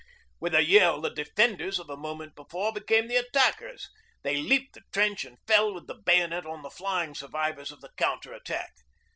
With 0.39 0.55
a 0.55 0.65
yell 0.65 0.99
the 0.99 1.11
defenders 1.13 1.77
of 1.77 1.87
a 1.87 1.95
moment 1.95 2.33
before 2.33 2.73
became 2.73 3.07
the 3.07 3.17
attackers. 3.17 3.87
They 4.23 4.37
leaped 4.37 4.73
the 4.73 4.81
trench 4.91 5.23
and 5.25 5.37
fell 5.45 5.75
with 5.75 5.85
the 5.85 5.93
bayonet 5.93 6.43
on 6.43 6.63
the 6.63 6.71
flying 6.71 7.13
survivors 7.13 7.71
of 7.71 7.81
the 7.81 7.91
counter 7.97 8.33
attack. 8.33 8.71